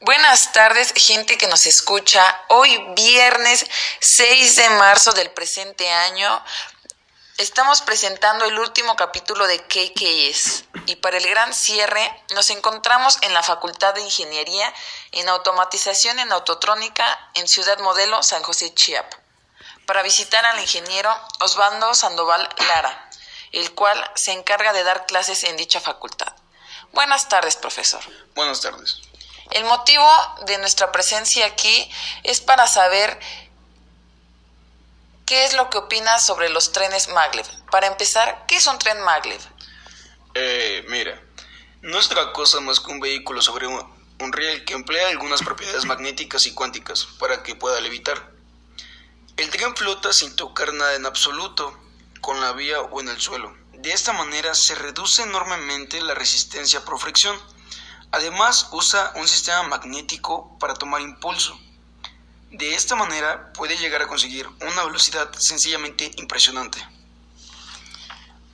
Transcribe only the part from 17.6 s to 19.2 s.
Modelo San José Chiap